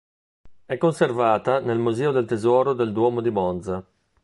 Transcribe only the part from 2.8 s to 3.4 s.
duomo di